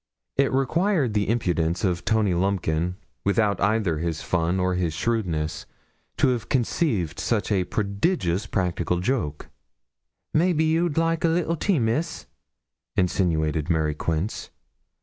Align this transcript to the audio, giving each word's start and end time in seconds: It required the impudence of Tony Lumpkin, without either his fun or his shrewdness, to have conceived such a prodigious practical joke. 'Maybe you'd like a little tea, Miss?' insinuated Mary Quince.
It 0.35 0.51
required 0.51 1.13
the 1.13 1.29
impudence 1.29 1.83
of 1.83 2.05
Tony 2.05 2.33
Lumpkin, 2.33 2.95
without 3.23 3.61
either 3.61 3.99
his 3.99 4.23
fun 4.23 4.59
or 4.59 4.73
his 4.73 4.95
shrewdness, 4.95 5.67
to 6.17 6.29
have 6.29 6.49
conceived 6.49 7.19
such 7.19 7.51
a 7.51 7.65
prodigious 7.65 8.47
practical 8.47 8.99
joke. 8.99 9.49
'Maybe 10.33 10.63
you'd 10.63 10.97
like 10.97 11.23
a 11.23 11.27
little 11.27 11.55
tea, 11.55 11.77
Miss?' 11.77 12.25
insinuated 12.95 13.69
Mary 13.69 13.93
Quince. 13.93 14.49